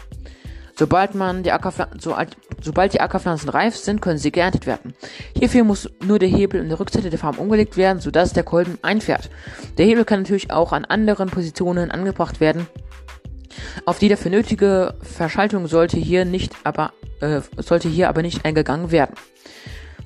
[0.75, 1.53] Sobald, man die
[1.99, 2.17] so,
[2.63, 4.95] sobald die Ackerpflanzen reif sind, können sie geerntet werden.
[5.37, 8.79] Hierfür muss nur der Hebel in der Rückseite der Farm umgelegt werden, sodass der Kolben
[8.81, 9.29] einfährt.
[9.77, 12.67] Der Hebel kann natürlich auch an anderen Positionen angebracht werden.
[13.85, 18.91] Auf die dafür nötige Verschaltung sollte hier nicht aber äh, sollte hier aber nicht eingegangen
[18.91, 19.15] werden.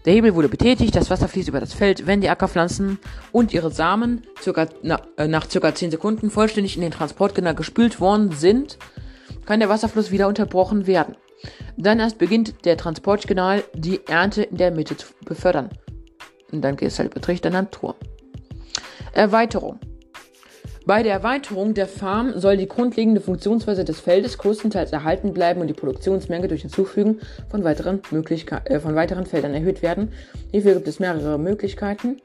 [0.07, 3.01] Der Hebel wurde betätigt, das Wasser fließt über das Feld, wenn die Ackerpflanzen
[3.33, 8.01] und ihre Samen circa, na, äh, nach circa 10 Sekunden vollständig in den Transportkanal gespült
[8.01, 8.79] worden sind,
[9.47, 11.16] kann der Wasserfluss wieder unterbrochen werden.
[11.77, 15.71] Dann erst beginnt der Transportkanal die Ernte in der Mitte zu befördern.
[16.53, 17.97] Und dann geht es halt betricht dann an Tor.
[19.12, 19.81] Erweiterung.
[20.87, 25.66] Bei der Erweiterung der Farm soll die grundlegende Funktionsweise des Feldes größtenteils erhalten bleiben und
[25.66, 27.18] die Produktionsmenge durch Hinzufügen
[27.51, 28.01] von weiteren,
[28.66, 30.12] äh, von weiteren Feldern erhöht werden.
[30.53, 32.18] Hierfür gibt es mehrere Möglichkeiten.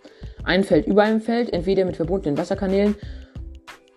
[0.43, 2.93] Ein Feld über einem Feld, entweder mit verbundenen Wasserkanälen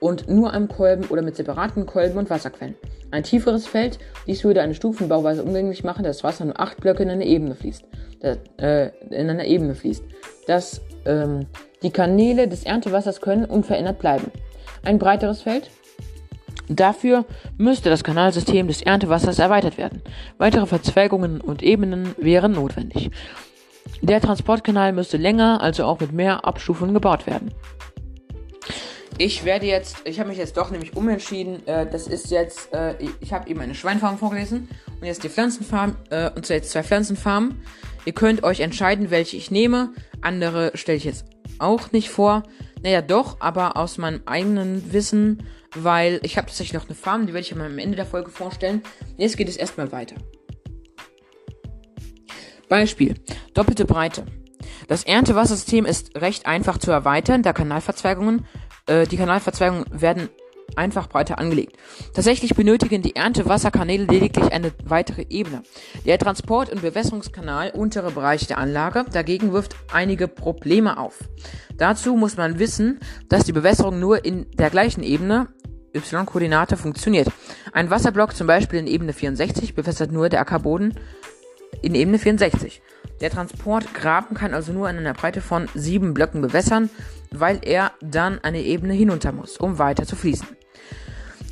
[0.01, 2.75] und nur einem Kolben oder mit separaten Kolben und Wasserquellen.
[3.11, 7.03] Ein tieferes Feld, dies würde eine Stufenbauweise umgänglich machen, dass das Wasser nur acht Blöcke
[7.03, 7.85] in eine Ebene fließt.
[8.21, 10.05] Das, äh, in einer Ebene fließt.
[10.47, 11.49] Dass ähm,
[11.83, 14.33] die Kanäle des Erntewassers können unverändert bleiben
[14.87, 15.71] ein breiteres Feld.
[16.69, 17.27] Dafür
[17.59, 20.03] müsste das Kanalsystem des Erntewassers erweitert werden.
[20.39, 23.11] Weitere Verzweigungen und Ebenen wären notwendig.
[24.01, 27.53] Der Transportkanal müsste länger, also auch mit mehr Abstufungen gebaut werden.
[29.17, 31.65] Ich werde jetzt, ich habe mich jetzt doch nämlich umentschieden.
[31.69, 34.69] Äh, das ist jetzt, äh, ich habe eben eine Schweinfarm vorgelesen
[35.01, 37.63] und jetzt die Pflanzenfarm, äh, und zwar jetzt zwei Pflanzenfarmen.
[38.05, 39.93] Ihr könnt euch entscheiden, welche ich nehme.
[40.21, 41.27] Andere stelle ich jetzt
[41.59, 42.43] auch nicht vor.
[42.85, 47.33] Naja, doch, aber aus meinem eigenen Wissen, weil ich habe tatsächlich noch eine Farm, die
[47.33, 48.83] werde ich am Ende der Folge vorstellen.
[49.17, 50.17] Jetzt geht es erstmal weiter.
[52.69, 53.15] Beispiel.
[53.55, 54.27] Doppelte Breite.
[54.87, 58.45] Das Erntewassersystem ist recht einfach zu erweitern, da Kanalverzweigungen,
[58.87, 60.29] äh, die Kanalverzweigungen werden
[60.77, 61.77] einfach breiter angelegt.
[62.13, 65.63] Tatsächlich benötigen die Erntewasserkanäle lediglich eine weitere Ebene.
[66.05, 71.19] Der Transport- und Bewässerungskanal untere Bereich der Anlage dagegen wirft einige Probleme auf.
[71.77, 75.49] Dazu muss man wissen, dass die Bewässerung nur in der gleichen Ebene
[75.95, 77.29] y-Koordinate funktioniert.
[77.73, 80.95] Ein Wasserblock zum Beispiel in Ebene 64 bewässert nur der Ackerboden
[81.85, 82.81] in Ebene 64.
[83.21, 86.91] Der Transportgraben kann also nur in einer Breite von sieben Blöcken bewässern,
[87.31, 90.49] weil er dann eine Ebene hinunter muss, um weiter zu fließen.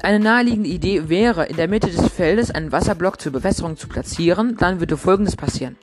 [0.03, 4.57] Eine naheliegende Idee wäre, in der Mitte des Feldes einen Wasserblock zur Bewässerung zu platzieren,
[4.59, 5.77] dann würde folgendes passieren.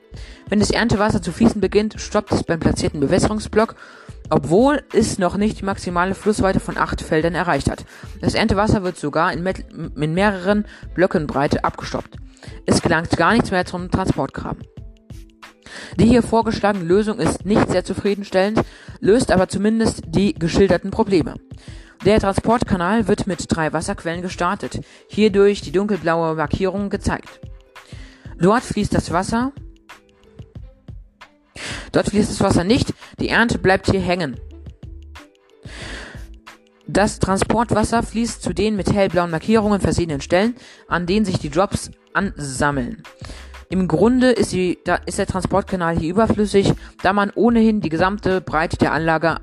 [0.49, 3.75] Wenn das Erntewasser zu fließen beginnt, stoppt es beim platzierten Bewässerungsblock,
[4.29, 7.85] obwohl es noch nicht die maximale Flussweite von acht Feldern erreicht hat.
[8.19, 12.17] Das Erntewasser wird sogar in, in mehreren Blöcken Breite abgestoppt.
[12.65, 14.63] Es gelangt gar nichts mehr zum Transportgraben.
[15.97, 18.61] Die hier vorgeschlagene Lösung ist nicht sehr zufriedenstellend,
[18.99, 21.35] löst aber zumindest die geschilderten Probleme.
[22.05, 27.41] Der Transportkanal wird mit drei Wasserquellen gestartet, hierdurch die dunkelblaue Markierung gezeigt.
[28.37, 29.51] Dort fließt das Wasser.
[31.91, 34.39] Dort fließt das Wasser nicht, die Ernte bleibt hier hängen.
[36.87, 40.55] Das Transportwasser fließt zu den mit hellblauen Markierungen versehenen Stellen,
[40.87, 43.03] an denen sich die Drops ansammeln.
[43.69, 48.77] Im Grunde ist, die, ist der Transportkanal hier überflüssig, da man ohnehin die gesamte Breite
[48.77, 49.37] der Anlage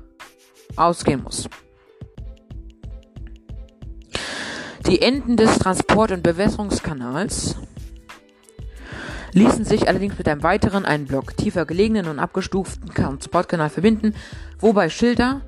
[0.75, 1.49] ausgehen muss.
[4.85, 7.55] Die Enden des Transport- und Bewässerungskanals
[9.33, 14.13] ließen sich allerdings mit einem weiteren, einen Block tiefer gelegenen und abgestuften Transportkanal verbinden,
[14.59, 15.41] wobei Schilder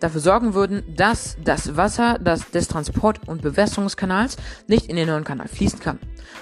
[0.00, 5.24] dafür sorgen würden, dass das Wasser das, des Transport- und Bewässerungskanals nicht in den neuen
[5.24, 5.98] Kanal fließen kann.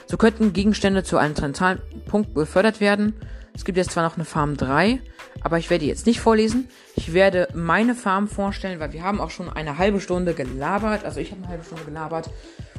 [0.06, 3.14] So könnten Gegenstände zu einem zentralen Punkt befördert werden.
[3.54, 5.00] Es gibt jetzt zwar noch eine Farm 3,
[5.40, 6.68] aber ich werde die jetzt nicht vorlesen.
[6.94, 11.04] Ich werde meine Farm vorstellen, weil wir haben auch schon eine halbe Stunde gelabert.
[11.04, 12.28] Also ich habe eine halbe Stunde gelabert.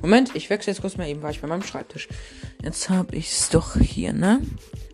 [0.02, 2.08] Moment, ich wechsle jetzt kurz mal eben, war ich bei meinem Schreibtisch.
[2.62, 4.42] Jetzt habe ich es doch hier, ne?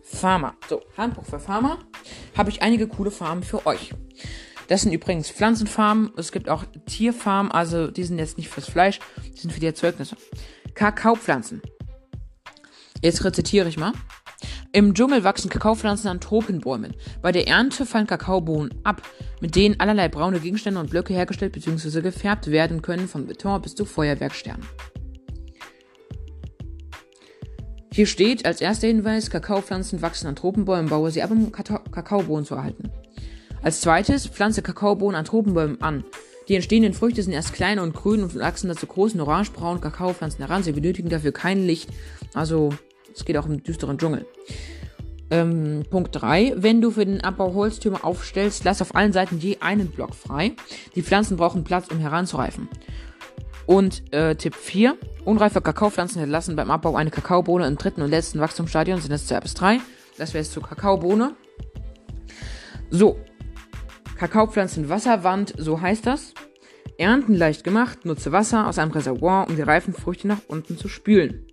[0.04, 0.54] Farmer.
[0.68, 1.78] So, Handbuch für Farmer.
[2.36, 3.92] Habe ich einige coole Farmen für euch.
[4.68, 6.12] Das sind übrigens Pflanzenfarmen.
[6.16, 8.98] Es gibt auch Tierfarmen, also die sind jetzt nicht fürs Fleisch,
[9.34, 10.16] die sind für die Erzeugnisse.
[10.74, 11.62] Kakaopflanzen.
[13.02, 13.92] Jetzt rezitiere ich mal.
[14.72, 16.96] Im Dschungel wachsen Kakaopflanzen an Tropenbäumen.
[17.22, 19.02] Bei der Ernte fallen Kakaobohnen ab,
[19.40, 22.00] mit denen allerlei braune Gegenstände und Blöcke hergestellt bzw.
[22.00, 24.66] gefärbt werden können, von Beton bis zu Feuerwerksternen.
[27.92, 32.56] Hier steht als erster Hinweis, Kakaopflanzen wachsen an Tropenbäumen, baue sie ab, um Kakaobohnen zu
[32.56, 32.90] erhalten.
[33.64, 36.04] Als zweites, pflanze Kakaobohnen an Tropenbäumen an.
[36.48, 40.62] Die entstehenden Früchte sind erst klein und grün und wachsen dazu großen orangebraunen Kakaopflanzen heran.
[40.62, 41.88] Sie benötigen dafür kein Licht.
[42.34, 42.74] Also,
[43.14, 44.26] es geht auch im düsteren Dschungel.
[45.30, 46.56] Ähm, Punkt 3.
[46.56, 50.52] Wenn du für den Abbau Holztürme aufstellst, lass auf allen Seiten je einen Block frei.
[50.94, 52.68] Die Pflanzen brauchen Platz, um heranzureifen.
[53.64, 54.98] Und äh, Tipp 4.
[55.24, 59.40] Unreife Kakaopflanzen hinterlassen beim Abbau eine Kakaobohne im dritten und letzten Wachstumsstadion sind es 2
[59.40, 59.80] bis 3.
[60.18, 61.34] Das wäre jetzt zur Kakaobohne.
[62.90, 63.16] So.
[64.16, 66.34] Kakaopflanzen Wasserwand, so heißt das.
[66.98, 70.88] Ernten leicht gemacht, nutze Wasser aus einem Reservoir, um die reifen Früchte nach unten zu
[70.88, 71.46] spülen.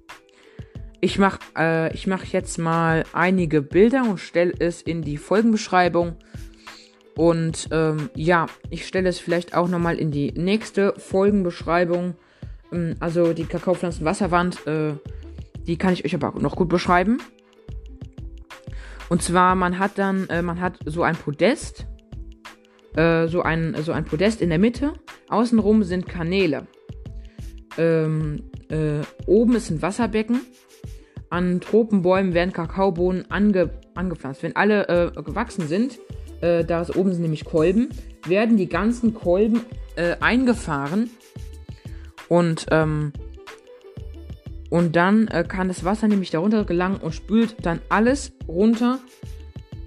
[1.00, 6.16] Ich mache äh, mach jetzt mal einige Bilder und stelle es in die Folgenbeschreibung.
[7.16, 12.16] Und ähm, ja, ich stelle es vielleicht auch nochmal in die nächste Folgenbeschreibung.
[12.72, 14.94] Ähm, also die Kakaopflanzen Wasserwand, äh,
[15.66, 17.18] die kann ich euch aber noch gut beschreiben.
[19.10, 21.88] Und zwar, man hat dann, äh, man hat so ein Podest,
[22.96, 24.94] äh, so, ein, so ein Podest in der Mitte.
[25.30, 26.68] Außenrum sind Kanäle.
[27.78, 30.42] Ähm, äh, oben ist ein Wasserbecken.
[31.30, 34.44] An Tropenbäumen werden Kakaobohnen ange, angepflanzt.
[34.44, 36.00] Wenn alle äh, gewachsen sind,
[36.42, 37.90] äh, da ist oben sind nämlich Kolben,
[38.28, 39.62] werden die ganzen Kolben
[39.96, 41.10] äh, eingefahren
[42.28, 43.14] und ähm,
[44.70, 49.00] und dann äh, kann das Wasser nämlich darunter gelangen und spült dann alles runter,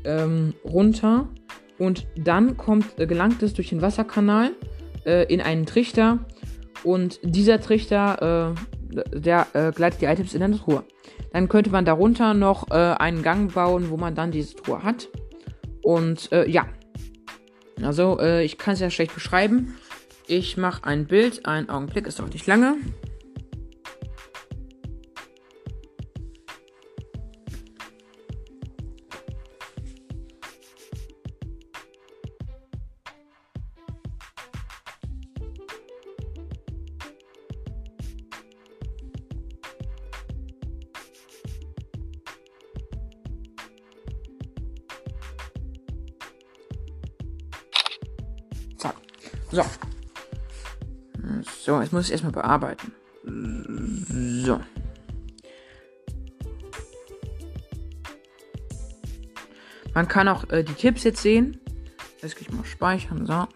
[0.05, 1.29] ähm, runter
[1.79, 4.53] und dann kommt, äh, gelangt es durch den Wasserkanal
[5.05, 6.21] äh, in einen Trichter
[6.85, 8.55] und dieser Trichter,
[8.93, 10.85] äh, der äh, gleitet die Items in eine Truhe.
[11.33, 15.09] Dann könnte man darunter noch äh, einen Gang bauen, wo man dann diese Truhe hat.
[15.83, 16.67] Und äh, ja.
[17.83, 19.75] Also, äh, ich kann es ja schlecht beschreiben.
[20.29, 21.45] Ich mache ein Bild.
[21.47, 22.77] Ein Augenblick, ist doch nicht lange.
[51.85, 52.93] Jetzt muss ich erstmal bearbeiten.
[54.45, 54.59] So.
[59.93, 61.61] Man kann auch äh, die Tipps jetzt sehen.
[62.23, 63.27] Jetzt gehe ich mal speichern.
[63.27, 63.47] So.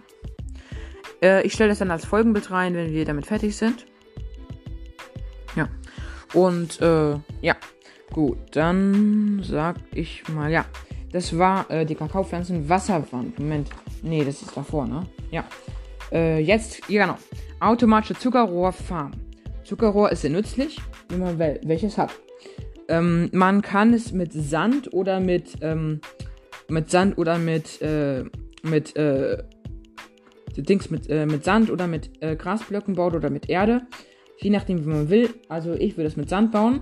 [1.23, 3.87] Äh, ich stelle das dann als Folgenbild rein, wenn wir damit fertig sind.
[5.57, 5.69] Ja.
[6.35, 7.57] Und äh, ja.
[8.13, 10.65] Gut, dann sag ich mal, ja.
[11.13, 13.39] Das war äh, die Kakaopflanzen Wasserwand.
[13.39, 13.71] Moment.
[14.03, 15.07] Nee, das ist davor, ne?
[15.31, 15.45] Ja.
[16.13, 17.19] Äh, jetzt, ja genau.
[17.61, 19.13] Automatische Zuckerrohrfarm.
[19.65, 22.11] Zuckerrohr ist sehr nützlich, wenn man wel welches hat.
[22.89, 26.01] Ähm, man kann es mit Sand oder mit, ähm,
[26.69, 28.25] mit Sand oder mit, äh,
[28.63, 29.43] mit, äh,
[30.57, 33.83] Dings mit, äh, mit Sand oder mit äh, Grasblöcken bauen oder mit Erde.
[34.39, 35.29] Je nachdem, wie man will.
[35.49, 36.81] Also ich würde es mit Sand bauen.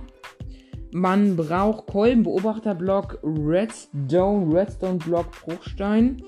[0.91, 6.23] Man braucht Kolben, Beobachterblock, Redstone, Redstone-Block, Bruchstein.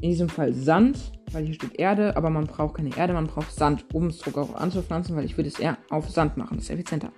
[0.00, 3.52] In diesem Fall Sand, weil hier steht Erde, aber man braucht keine Erde, man braucht
[3.52, 6.70] Sand, um es auch anzupflanzen, weil ich würde es eher auf Sand machen, das ist
[6.70, 7.12] effizienter.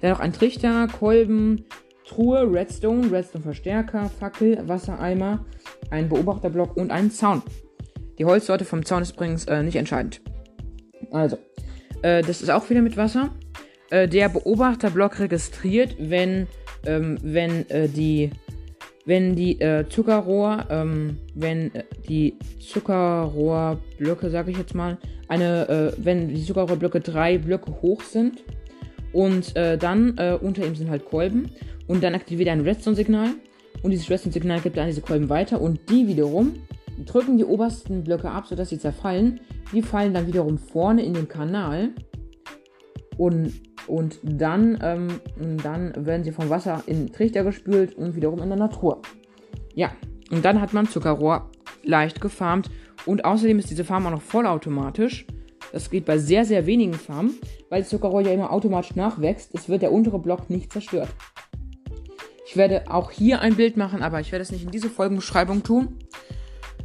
[0.00, 1.64] Dann noch ein Trichter, Kolben,
[2.06, 5.44] Truhe, Redstone, Redstone-Verstärker, Fackel, Wassereimer,
[5.90, 7.42] ein Beobachterblock und einen Zaun.
[8.18, 10.20] Die Holzsorte vom Zaun ist übrigens äh, nicht entscheidend.
[11.10, 11.38] Also,
[12.02, 13.30] äh, das ist auch wieder mit Wasser.
[13.90, 16.46] Äh, der Beobachterblock registriert, wenn,
[16.86, 18.30] ähm, wenn äh, die
[19.04, 24.98] wenn die äh, Zuckerrohr, ähm, wenn äh, die Zuckerrohrblöcke, sage ich jetzt mal,
[25.28, 28.42] eine, äh, wenn die Zuckerrohrblöcke drei Blöcke hoch sind
[29.12, 31.50] und äh, dann äh, unter ihm sind halt Kolben
[31.86, 33.30] und dann aktiviert er ein Redstone-Signal
[33.82, 36.54] und dieses Redstone-Signal gibt dann diese Kolben weiter und die wiederum
[37.04, 39.40] drücken die obersten Blöcke ab, sodass sie zerfallen.
[39.72, 41.90] Die fallen dann wiederum vorne in den Kanal.
[43.16, 43.52] Und,
[43.86, 45.08] und dann, ähm,
[45.62, 49.02] dann werden sie vom Wasser in Trichter gespült und wiederum in der Natur.
[49.74, 49.92] Ja,
[50.30, 51.50] und dann hat man Zuckerrohr
[51.82, 52.70] leicht gefarmt.
[53.06, 55.26] Und außerdem ist diese Farm auch noch vollautomatisch.
[55.72, 57.34] Das geht bei sehr, sehr wenigen Farmen,
[57.68, 59.50] weil Zuckerrohr ja immer automatisch nachwächst.
[59.54, 61.08] Es wird der untere Block nicht zerstört.
[62.46, 65.62] Ich werde auch hier ein Bild machen, aber ich werde es nicht in diese Folgenbeschreibung
[65.62, 65.98] tun.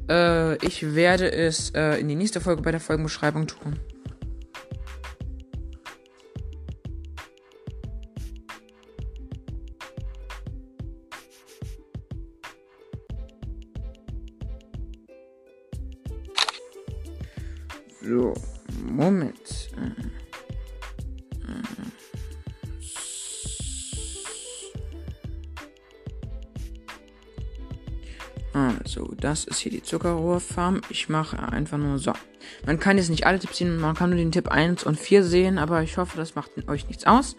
[0.10, 3.80] Äh, ich werde es äh, in die nächste Folge bei der Folgenbeschreibung tun.
[18.02, 18.34] So,
[18.86, 19.70] Moment.
[28.54, 30.82] Also, das ist hier die Zuckerrohrfarm.
[30.90, 32.14] Ich mache einfach nur so.
[32.66, 35.24] Man kann jetzt nicht alle Tipps sehen, man kann nur den Tipp 1 und 4
[35.24, 37.36] sehen, aber ich hoffe, das macht euch nichts aus.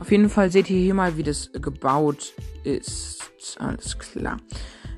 [0.00, 3.30] Auf jeden Fall seht ihr hier mal, wie das gebaut ist.
[3.58, 4.38] Alles klar.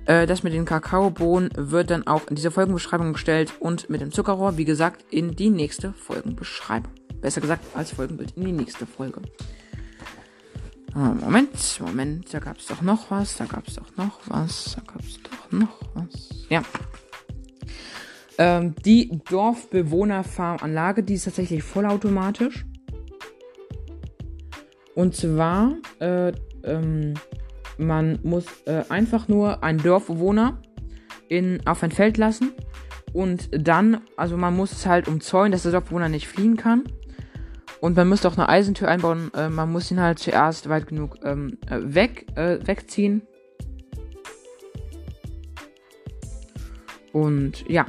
[0.06, 4.12] Äh, das mit den Kakaobohnen wird dann auch in dieser Folgenbeschreibung gestellt und mit dem
[4.12, 6.92] Zuckerrohr, wie gesagt, in die nächste Folgenbeschreibung.
[7.20, 9.20] Besser gesagt, als Folgenbild in die nächste Folge.
[10.94, 14.76] Ah, Moment, Moment, da gab es doch noch was, da gab es doch noch was,
[14.76, 16.46] da gab es doch noch was.
[16.48, 16.62] Ja.
[18.38, 22.64] Ähm, die Dorfbewohnerfarmanlage, die ist tatsächlich vollautomatisch.
[24.94, 26.32] Und zwar, äh,
[26.64, 27.14] ähm,
[27.78, 30.58] man muss äh, einfach nur einen Dorfbewohner
[31.28, 32.52] in, auf ein Feld lassen.
[33.12, 36.84] Und dann, also man muss es halt umzäunen, dass der Dorfbewohner nicht fliehen kann.
[37.80, 39.30] Und man muss auch eine Eisentür einbauen.
[39.34, 43.22] Äh, man muss ihn halt zuerst weit genug ähm, äh, weg, äh, wegziehen.
[47.12, 47.86] Und ja.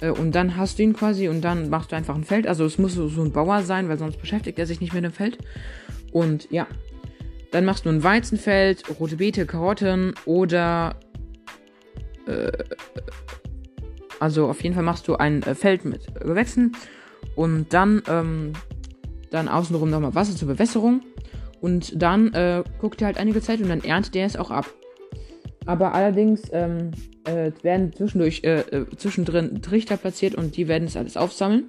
[0.00, 2.46] Äh, und dann hast du ihn quasi und dann machst du einfach ein Feld.
[2.46, 5.04] Also es muss so, so ein Bauer sein, weil sonst beschäftigt er sich nicht mit
[5.04, 5.38] dem Feld.
[6.12, 6.66] Und ja,
[7.52, 10.96] dann machst du ein Weizenfeld, rote Beete, Karotten oder
[12.26, 12.50] äh,
[14.18, 16.72] also auf jeden Fall machst du ein äh, Feld mit Gewächsen
[17.36, 18.52] und dann ähm,
[19.30, 21.02] dann außenrum nochmal Wasser zur Bewässerung
[21.60, 24.66] und dann äh, guckt er halt einige Zeit und dann erntet er es auch ab.
[25.64, 26.90] Aber allerdings ähm,
[27.24, 31.68] äh, werden zwischendurch äh, äh, zwischendrin Trichter platziert und die werden es alles aufsammeln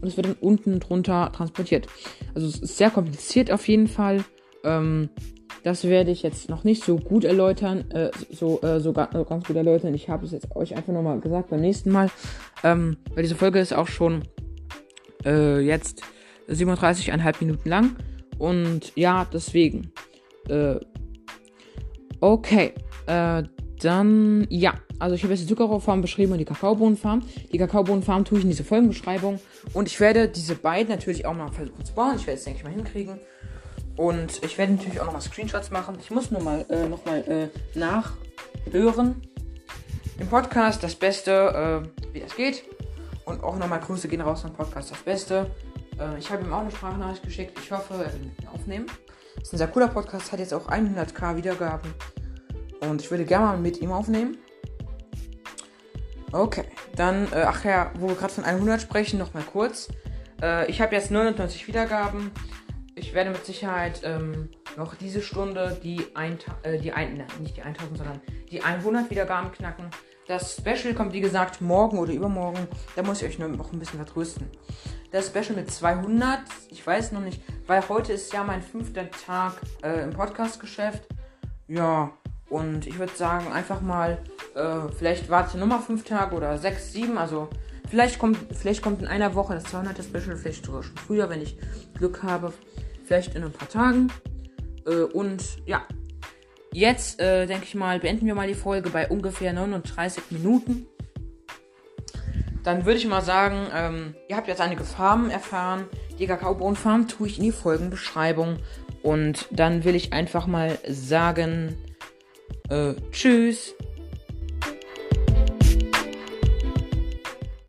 [0.00, 1.86] und es wird dann unten drunter transportiert.
[2.34, 4.24] Also es ist sehr kompliziert auf jeden Fall.
[4.64, 5.10] Ähm,
[5.62, 9.24] das werde ich jetzt noch nicht so gut erläutern, äh, so, äh, so ga, äh,
[9.24, 9.94] ganz gut erläutern.
[9.94, 12.10] Ich habe es jetzt euch einfach nochmal gesagt beim nächsten Mal.
[12.62, 14.22] Ähm, weil diese Folge ist auch schon
[15.24, 16.02] äh, jetzt
[16.50, 17.96] 37,5 Minuten lang.
[18.38, 19.92] Und ja, deswegen.
[20.48, 20.76] Äh,
[22.20, 22.74] okay.
[23.06, 23.44] Äh,
[23.80, 24.74] dann, ja.
[24.98, 27.22] Also ich habe jetzt die Zuckerrohrfarm beschrieben und die Kakaobohnenfarm.
[27.52, 29.40] Die Kakaobohnenfarm tue ich in diese Folgenbeschreibung.
[29.72, 32.16] Und ich werde diese beiden natürlich auch mal versuchen zu bauen.
[32.16, 33.18] Ich werde es, denke ich, mal hinkriegen.
[33.96, 35.96] Und ich werde natürlich auch nochmal Screenshots machen.
[36.00, 39.22] Ich muss nur mal äh, nochmal äh, nachhören.
[40.18, 42.64] Im Podcast das Beste, äh, wie das geht.
[43.24, 45.50] Und auch nochmal Grüße gehen raus am Podcast das Beste.
[45.98, 47.58] Äh, ich habe ihm auch eine Sprachnachricht geschickt.
[47.62, 48.86] Ich hoffe, er will mit aufnehmen.
[49.36, 51.94] Das ist ein sehr cooler Podcast, hat jetzt auch 100k Wiedergaben.
[52.80, 54.38] Und ich würde gerne mal mit ihm aufnehmen.
[56.32, 56.64] Okay,
[56.96, 59.88] dann, äh, ach ja, wo wir gerade von 100 sprechen, nochmal kurz.
[60.42, 62.32] Äh, ich habe jetzt 99 Wiedergaben
[62.96, 67.56] ich werde mit Sicherheit ähm, noch diese Stunde die, ein, äh, die ein, ne, nicht
[67.56, 68.20] die 1000, sondern
[68.50, 69.86] die 100 Wiedergaben knacken.
[70.26, 72.66] Das Special kommt wie gesagt morgen oder übermorgen.
[72.96, 74.48] Da muss ich euch noch ein bisschen vertrösten.
[75.10, 76.40] Das Special mit 200,
[76.70, 81.06] ich weiß noch nicht, weil heute ist ja mein fünfter Tag äh, im Podcast-Geschäft.
[81.68, 82.12] Ja,
[82.48, 84.18] und ich würde sagen, einfach mal,
[84.54, 87.48] äh, vielleicht warte nochmal fünf Tage oder sechs, sieben, also
[87.88, 90.02] vielleicht kommt, vielleicht kommt in einer Woche das 200.
[90.04, 91.56] Special, vielleicht sogar schon früher, wenn ich
[91.94, 92.52] Glück habe
[93.04, 94.10] vielleicht in ein paar Tagen.
[94.86, 95.86] Äh, und ja,
[96.72, 100.86] jetzt äh, denke ich mal, beenden wir mal die Folge bei ungefähr 39 Minuten.
[102.62, 105.84] Dann würde ich mal sagen, ähm, ihr habt jetzt einige Farben erfahren.
[106.18, 108.58] Die Kakaobohnenfarm tue ich in die Folgenbeschreibung.
[109.02, 111.76] Und dann will ich einfach mal sagen,
[112.70, 113.74] äh, tschüss.